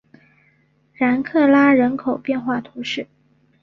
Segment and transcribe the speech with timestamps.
[0.93, 3.05] 然克拉人口变化图示